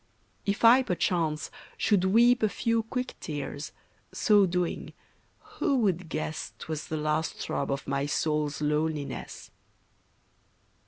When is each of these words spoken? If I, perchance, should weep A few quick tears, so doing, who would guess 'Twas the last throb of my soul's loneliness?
If 0.47 0.65
I, 0.65 0.81
perchance, 0.81 1.51
should 1.77 2.05
weep 2.05 2.41
A 2.41 2.49
few 2.49 2.81
quick 2.81 3.13
tears, 3.19 3.71
so 4.11 4.47
doing, 4.47 4.93
who 5.59 5.77
would 5.77 6.09
guess 6.09 6.53
'Twas 6.57 6.87
the 6.87 6.97
last 6.97 7.35
throb 7.35 7.71
of 7.71 7.87
my 7.87 8.07
soul's 8.07 8.61
loneliness? 8.63 9.51